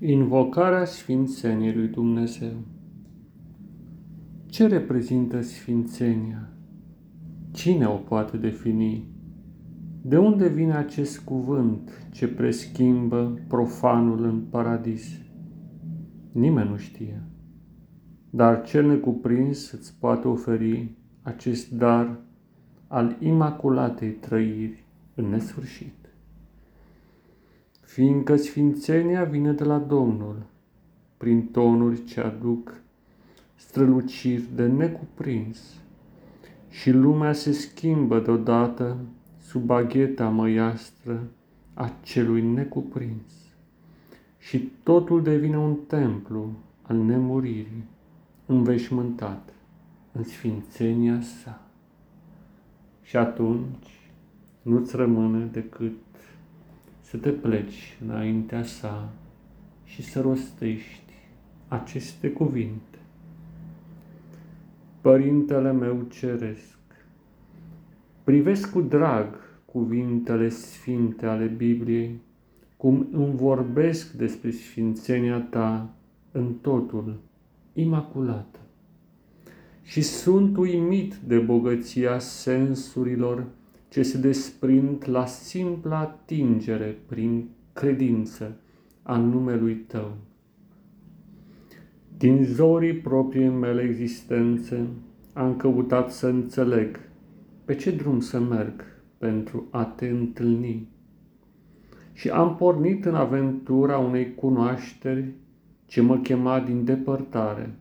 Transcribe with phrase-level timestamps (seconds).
[0.00, 2.52] Invocarea Sfințeniei lui Dumnezeu
[4.46, 6.48] Ce reprezintă Sfințenia?
[7.50, 9.08] Cine o poate defini?
[10.02, 15.20] De unde vine acest cuvânt ce preschimbă profanul în paradis?
[16.32, 17.22] Nimeni nu știe.
[18.30, 22.20] Dar cel necuprins îți poate oferi acest dar
[22.86, 24.84] al imaculatei trăiri
[25.14, 26.07] în nesfârșit
[27.88, 30.42] fiindcă sfințenia vine de la Domnul,
[31.16, 32.80] prin tonuri ce aduc
[33.54, 35.80] străluciri de necuprins,
[36.70, 38.96] și lumea se schimbă deodată
[39.40, 41.22] sub bagheta măiastră
[41.74, 43.32] a celui necuprins.
[44.38, 47.84] Și totul devine un templu al nemuririi,
[48.46, 49.52] înveșmântat
[50.12, 51.62] în sfințenia sa.
[53.02, 54.10] Și atunci
[54.62, 55.92] nu-ți rămâne decât
[57.10, 59.12] să te pleci înaintea sa
[59.84, 61.12] și să rostești
[61.68, 62.98] aceste cuvinte.
[65.00, 66.78] Părintele meu ceresc,
[68.24, 69.34] privesc cu drag
[69.64, 72.20] cuvintele sfinte ale Bibliei,
[72.76, 75.90] cum îmi vorbesc despre sfințenia ta
[76.32, 77.20] în totul
[77.72, 78.58] imaculată.
[79.82, 83.46] Și sunt uimit de bogăția sensurilor
[83.88, 88.56] ce se desprind la simpla atingere prin credință
[89.02, 90.16] a numelui Tău.
[92.16, 94.86] Din zorii proprii mele existențe
[95.32, 97.00] am căutat să înțeleg
[97.64, 98.84] pe ce drum să merg
[99.18, 100.88] pentru a Te întâlni.
[102.12, 105.34] Și am pornit în aventura unei cunoașteri
[105.86, 107.78] ce mă chema din depărtare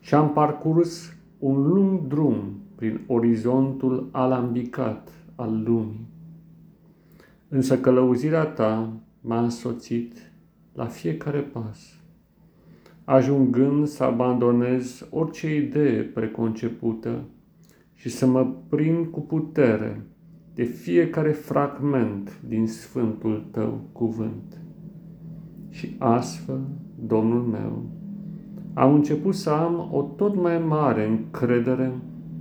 [0.00, 6.06] și am parcurs un lung drum prin orizontul alambicat al lumii.
[7.48, 10.32] Însă călăuzirea ta m-a însoțit
[10.72, 12.00] la fiecare pas,
[13.04, 17.24] ajungând să abandonez orice idee preconcepută
[17.94, 20.06] și să mă prind cu putere
[20.54, 24.60] de fiecare fragment din Sfântul Tău cuvânt.
[25.68, 26.60] Și astfel,
[27.06, 27.82] Domnul meu,
[28.74, 31.92] am început să am o tot mai mare încredere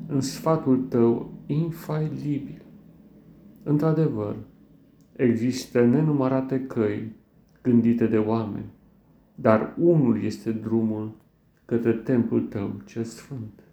[0.08, 2.62] în sfatul Tău infailibil.
[3.64, 4.36] Într-adevăr,
[5.16, 7.12] există nenumărate căi
[7.62, 8.72] gândite de oameni,
[9.36, 11.12] dar unul este drumul
[11.66, 13.64] către templul tău cel sfânt.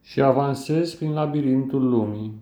[0.00, 2.32] Și avansez prin labirintul lumii,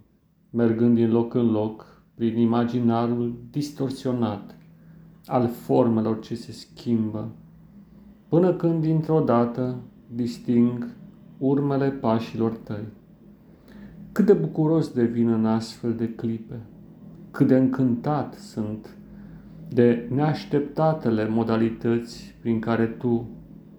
[0.50, 4.56] mergând din loc în loc, prin imaginarul distorsionat
[5.26, 7.30] al formelor ce se schimbă,
[8.28, 9.80] până când dintr-o dată
[10.14, 10.88] disting
[11.38, 12.84] urmele pașilor tăi.
[14.12, 16.60] Cât de bucuros devin în astfel de clipe,
[17.30, 18.96] cât de încântat sunt
[19.68, 23.28] de neașteptatele modalități prin care tu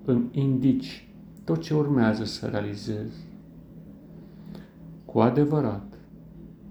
[0.06, 1.08] îmi indici
[1.44, 3.26] tot ce urmează să realizez.
[5.06, 5.94] Cu adevărat,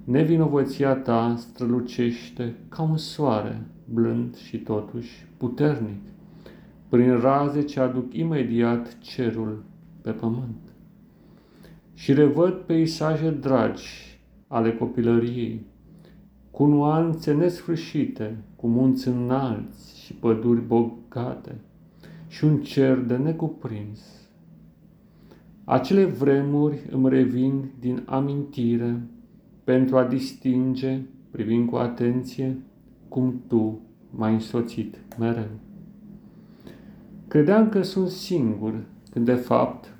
[0.04, 6.02] nevinovăția ta strălucește ca un soare, blând și totuși puternic,
[6.88, 9.62] prin raze ce aduc imediat cerul
[10.02, 10.73] pe pământ
[11.94, 14.18] și revăd peisaje dragi
[14.48, 15.66] ale copilăriei,
[16.50, 21.60] cu nuanțe nesfârșite, cu munți înalți și păduri bogate
[22.28, 24.00] și un cer de necuprins.
[25.64, 29.00] Acele vremuri îmi revin din amintire
[29.64, 31.00] pentru a distinge,
[31.30, 32.58] privind cu atenție,
[33.08, 33.80] cum tu
[34.10, 35.50] m-ai însoțit mereu.
[37.28, 38.74] Credeam că sunt singur,
[39.10, 39.93] când de fapt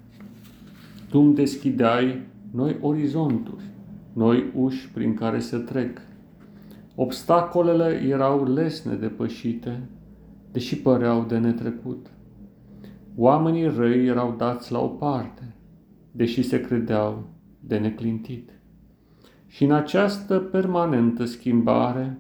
[1.15, 3.65] tu îmi deschideai noi orizonturi,
[4.13, 6.01] noi uși prin care să trec.
[6.95, 9.89] Obstacolele erau lesne depășite,
[10.53, 12.07] deși păreau de netrecut.
[13.17, 15.55] Oamenii răi erau dați la o parte,
[16.11, 17.25] deși se credeau
[17.61, 18.51] de neclintit.
[19.47, 22.19] Și în această permanentă schimbare,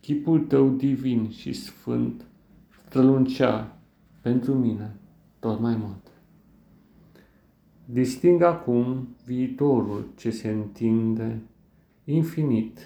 [0.00, 2.24] chipul tău divin și sfânt
[2.86, 3.78] străluncea
[4.20, 4.96] pentru mine
[5.38, 6.13] tot mai mult.
[7.86, 11.40] Disting acum viitorul ce se întinde
[12.04, 12.78] infinit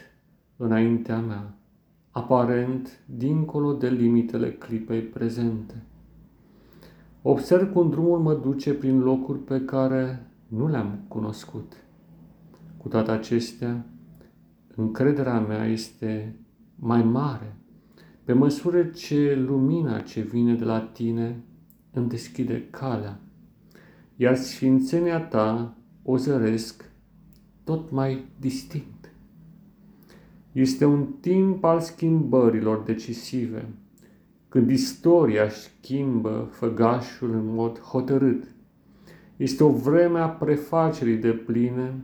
[0.57, 1.55] înaintea mea,
[2.11, 5.83] aparent dincolo de limitele clipei prezente.
[7.23, 11.73] Observ cum drumul mă duce prin locuri pe care nu le-am cunoscut.
[12.77, 13.85] Cu toate acestea,
[14.75, 16.37] încrederea mea este
[16.77, 17.57] mai mare
[18.25, 21.43] pe măsură ce lumina ce vine de la tine
[21.93, 23.21] îmi deschide calea
[24.21, 26.91] iar sfințenia ta o zăresc
[27.65, 29.13] tot mai distinct.
[30.53, 33.69] Este un timp al schimbărilor decisive,
[34.49, 38.45] când istoria schimbă făgașul în mod hotărât.
[39.37, 41.95] Este o vreme a prefacerii de pline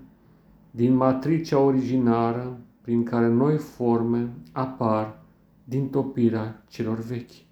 [0.70, 5.22] din matricea originară prin care noi forme apar
[5.64, 7.44] din topirea celor vechi.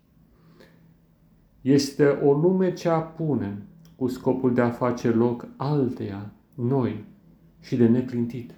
[1.60, 3.66] Este o lume ce apune
[4.02, 7.04] cu scopul de a face loc alteia, noi
[7.60, 8.54] și de neclintit.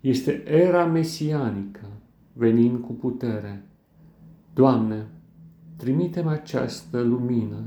[0.00, 1.86] Este era mesianică,
[2.32, 3.66] venind cu putere.
[4.54, 5.06] Doamne,
[5.76, 7.62] trimite-mi această lumină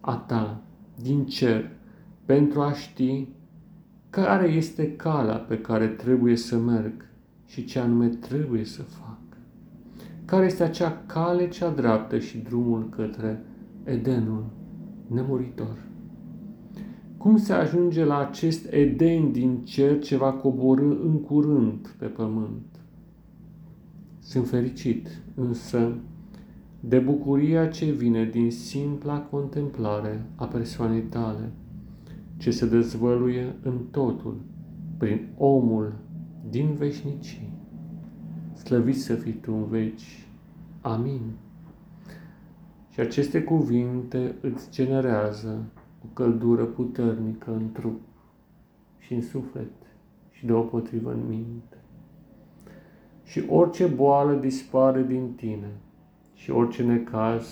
[0.00, 0.62] a Ta
[1.02, 1.70] din cer
[2.24, 3.28] pentru a ști
[4.10, 7.08] care este calea pe care trebuie să merg
[7.46, 9.18] și ce anume trebuie să fac.
[10.24, 13.42] Care este acea cale cea dreaptă și drumul către
[13.84, 14.56] Edenul
[15.08, 15.86] nemuritor.
[17.16, 22.80] Cum se ajunge la acest Eden din cer ce va coborâ în curând pe pământ?
[24.18, 25.92] Sunt fericit, însă,
[26.80, 31.52] de bucuria ce vine din simpla contemplare a persoanei tale,
[32.36, 34.36] ce se dezvăluie în totul,
[34.96, 35.92] prin omul
[36.50, 37.52] din veșnicii.
[38.54, 40.26] Slăvit să fii tu în veci.
[40.80, 41.20] Amin.
[42.98, 45.64] Și aceste cuvinte îți generează
[46.04, 48.00] o căldură puternică în trup
[48.98, 49.70] și în suflet
[50.30, 51.76] și deopotrivă în minte.
[53.24, 55.70] Și orice boală dispare din tine
[56.34, 57.46] și orice necaz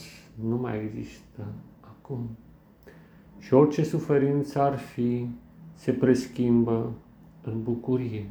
[0.48, 1.44] nu mai există
[1.80, 2.28] acum.
[3.38, 5.28] Și orice suferință ar fi,
[5.74, 6.92] se preschimbă
[7.42, 8.26] în bucurie,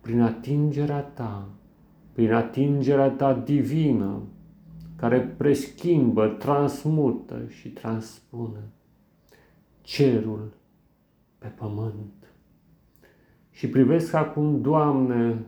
[0.00, 1.48] prin atingerea ta,
[2.12, 4.20] prin atingerea ta divină,
[5.00, 8.60] care preschimbă, transmută și transpune
[9.80, 10.52] cerul
[11.38, 12.32] pe pământ.
[13.50, 15.44] Și privesc acum, Doamne,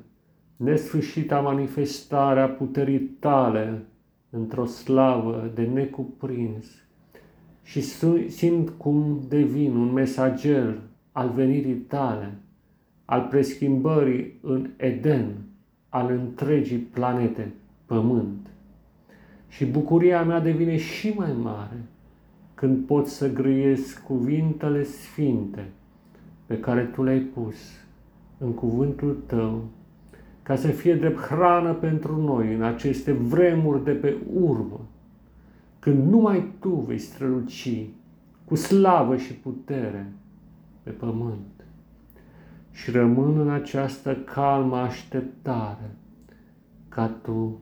[0.56, 3.82] nesfârșita manifestarea puterii Tale
[4.31, 6.67] într-o slavă de necuprins
[7.62, 7.81] și
[8.29, 10.81] simt cum devin un mesager
[11.12, 12.38] al venirii Tale,
[13.05, 15.35] al preschimbării în Eden,
[15.88, 17.52] al întregii planete
[17.87, 18.39] Pământ.
[19.50, 21.76] Și bucuria mea devine și mai mare
[22.55, 25.69] când pot să grăiesc cuvintele sfinte
[26.47, 27.55] pe care Tu le-ai pus
[28.38, 29.64] în cuvântul Tău,
[30.43, 34.81] ca să fie drept hrană pentru noi în aceste vremuri de pe urmă,
[35.79, 37.87] când numai Tu vei străluci
[38.44, 40.12] cu slavă și putere
[40.82, 41.64] pe pământ.
[42.73, 45.91] Și rămân în această calmă așteptare
[46.88, 47.58] ca Tu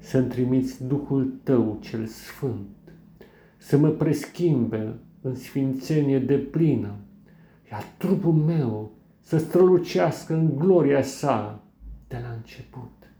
[0.00, 2.92] să-mi trimiți Duhul Tău cel Sfânt,
[3.56, 6.94] să mă preschimbe în sfințenie de plină,
[7.70, 11.64] iar trupul meu să strălucească în gloria sa
[12.08, 13.12] de la început,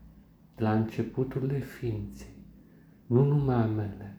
[0.56, 2.44] de la începuturile ființei,
[3.06, 4.18] nu numai a mele,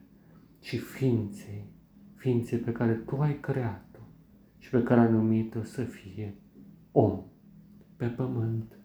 [0.59, 1.65] ci ființei,
[2.15, 3.99] ființei pe care Tu ai creat-o
[4.57, 6.35] și pe care ai numit-o să fie
[6.91, 7.23] om
[7.95, 8.80] pe pământ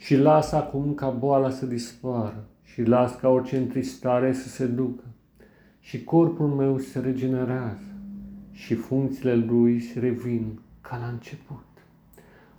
[0.00, 5.04] și las acum ca boala să dispară și las ca orice întristare să se ducă
[5.80, 7.94] și corpul meu se regenerează
[8.52, 11.64] și funcțiile lui se revin ca la început.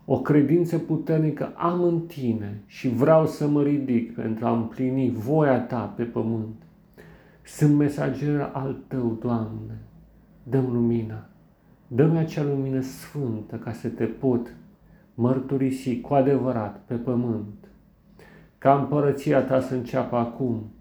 [0.06, 5.60] O credință puternică am în tine și vreau să mă ridic pentru a împlini voia
[5.60, 6.56] ta pe pământ.
[7.46, 9.78] Sunt mesager al tău, Doamne.
[10.44, 11.30] Dăm lumina.
[11.88, 14.56] Dă-mi acea lumină sfântă ca să te pot
[15.14, 17.68] mărturisi cu adevărat pe pământ,
[18.58, 20.72] ca împărăția ta să înceapă acum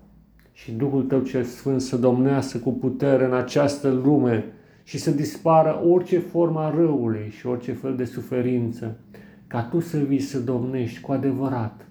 [0.52, 4.44] și Duhul tău cel Sfânt să domnească cu putere în această lume
[4.82, 8.98] și să dispară orice formă a răului și orice fel de suferință,
[9.46, 11.86] ca tu să vii să domnești cu adevărat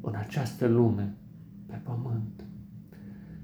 [0.00, 1.14] în această lume,
[1.66, 2.44] pe pământ.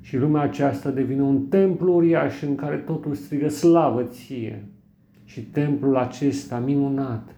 [0.00, 4.64] Și lumea aceasta devine un templu uriaș în care totul strigă slavă ție.
[5.24, 7.36] Și templul acesta minunat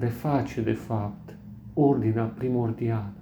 [0.00, 1.36] reface, de fapt,
[1.74, 3.12] ordinea primordială.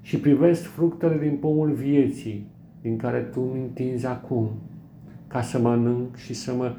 [0.00, 2.46] Și privesc fructele din pomul vieții,
[2.80, 4.50] din care tu îmi întinzi acum,
[5.26, 6.74] ca să mănânc și să mă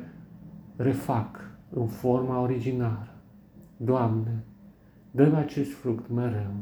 [0.76, 3.16] refac în forma originară.
[3.78, 4.44] Doamne,
[5.12, 6.54] dă-mi acest fruct mereu,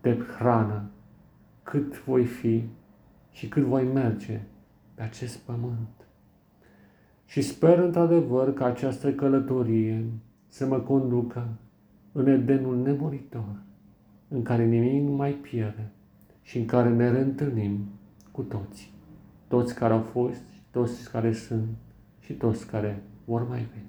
[0.00, 0.90] de hrană,
[1.62, 2.64] cât voi fi
[3.30, 4.40] și cât voi merge
[4.94, 5.88] pe acest pământ.
[7.24, 10.04] Și sper într-adevăr că această călătorie
[10.48, 11.48] să mă conducă
[12.12, 13.62] în Edenul nemuritor,
[14.28, 15.90] în care nimic nu mai pierde
[16.42, 17.78] și în care ne reîntâlnim
[18.30, 18.92] cu toți,
[19.48, 21.68] toți care au fost, toți care sunt
[22.20, 23.86] și toți care vor mai veni.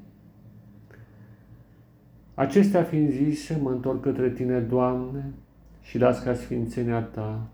[2.33, 5.33] Acestea fiind zise, mă întorc către Tine, Doamne,
[5.81, 7.47] și las ca Sfințenia Ta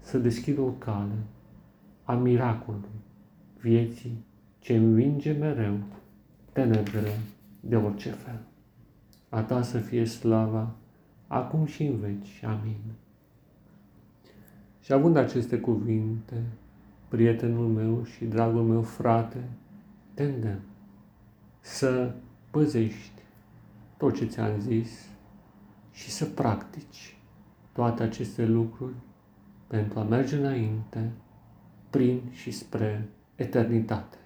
[0.00, 1.16] să deschid o cale
[2.04, 2.88] a miracolului
[3.60, 4.24] vieții
[4.58, 5.76] ce învinge mereu
[6.52, 7.10] tenebrele
[7.68, 8.40] de orice fel.
[9.28, 10.74] A ta să fie slava,
[11.26, 12.42] acum și în veci.
[12.44, 12.80] Amin.
[14.80, 16.42] Și având aceste cuvinte,
[17.08, 19.48] prietenul meu și dragul meu frate,
[20.14, 20.60] te îndemn
[21.60, 22.12] să
[22.50, 23.22] păzești
[23.96, 25.08] tot ce ți-am zis
[25.92, 27.16] și să practici
[27.72, 28.94] toate aceste lucruri
[29.66, 31.12] pentru a merge înainte
[31.90, 34.16] prin și spre eternitate.